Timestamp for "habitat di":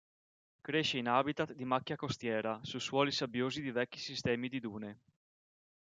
1.07-1.63